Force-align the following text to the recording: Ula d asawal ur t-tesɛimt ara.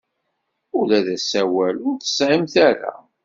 Ula 0.77 0.99
d 1.05 1.07
asawal 1.15 1.75
ur 1.89 1.95
t-tesɛimt 1.97 2.55
ara. 2.69 2.93